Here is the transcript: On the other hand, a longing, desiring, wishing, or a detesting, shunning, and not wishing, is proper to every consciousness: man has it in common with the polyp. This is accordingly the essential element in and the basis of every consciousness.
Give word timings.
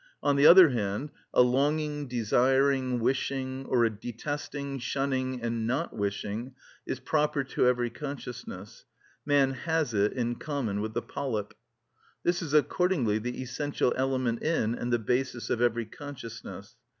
On 0.23 0.35
the 0.35 0.47
other 0.47 0.69
hand, 0.69 1.11
a 1.31 1.43
longing, 1.43 2.07
desiring, 2.07 3.01
wishing, 3.01 3.65
or 3.67 3.85
a 3.85 3.91
detesting, 3.91 4.79
shunning, 4.79 5.39
and 5.43 5.67
not 5.67 5.95
wishing, 5.95 6.55
is 6.87 6.99
proper 6.99 7.43
to 7.43 7.67
every 7.67 7.91
consciousness: 7.91 8.85
man 9.27 9.51
has 9.51 9.93
it 9.93 10.13
in 10.13 10.37
common 10.37 10.81
with 10.81 10.95
the 10.95 11.03
polyp. 11.03 11.53
This 12.23 12.41
is 12.41 12.51
accordingly 12.55 13.19
the 13.19 13.43
essential 13.43 13.93
element 13.95 14.41
in 14.41 14.73
and 14.73 14.91
the 14.91 14.97
basis 14.97 15.51
of 15.51 15.61
every 15.61 15.85
consciousness. 15.85 16.77